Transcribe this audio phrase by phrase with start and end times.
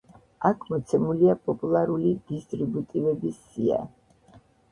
[0.47, 3.79] აქ მოცემულია პოპულარული დისტრიბუტივების სია.